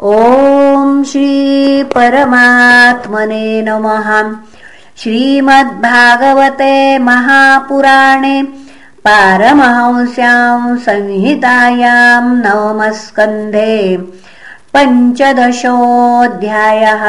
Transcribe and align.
ॐ 0.00 1.02
श्रीपरमात्मने 1.04 3.62
नमः। 3.62 4.08
श्रीमद्भागवते 4.96 6.98
महापुराणे 6.98 8.42
पारमहंस्यां 9.06 10.76
संहितायां 10.76 12.24
नवमस्कन्धे 12.24 13.96
पञ्चदशोऽध्यायः। 14.74 17.04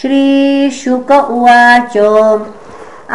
श्रीशुक 0.00 1.10
उवाच 1.12 1.96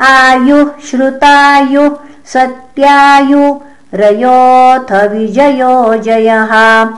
आयुः 0.00 0.70
श्रुतायुः 0.90 1.96
सत्यायु 2.26 3.60
रयोऽथ 3.94 4.92
विजयो 4.92 5.96
जयः। 5.96 6.88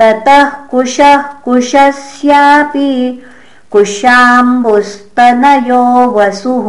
ततः 0.00 0.48
कुशः 0.70 1.22
कुशस्यापि 1.44 2.90
कुशाम्बुस्तनयो 3.72 5.82
वसुः 6.16 6.68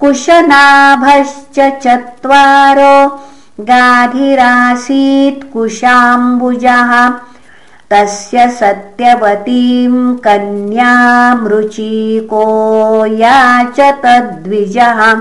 कुशनाभश्च 0.00 1.82
चत्वारो 1.82 3.20
गाधिरासीत् 3.60 5.52
कुशाम्बुजः। 5.52 7.12
तस्य 7.90 8.48
सत्यवतीम् 8.48 10.18
कन्यामृचीको 10.18 13.06
याच 13.06 13.80
तद्विजः। 13.80 15.20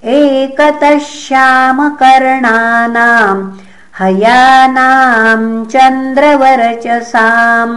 एकतः 0.05 0.99
श्यामकर्णानाम् 0.99 3.53
हयानाम् 4.01 5.47
चन्द्रवरचसाम् 5.73 7.77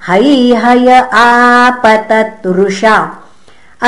हैहय 0.07 1.09
आपततृषा 1.13 3.11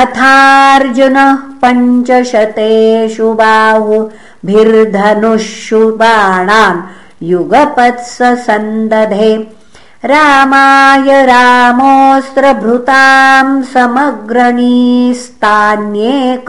अथार्जुनः 0.00 1.32
पञ्चशतेषु 1.62 3.26
बाहुभिर्धनुषु 3.40 4.20
बाणान् 6.00 6.78
युगपत्स 7.30 8.16
सन्दधे 8.46 9.28
रामाय 10.10 11.08
रामोऽस्त्रभृतां 11.26 13.46
समग्रणीस्तान्येक 13.74 16.48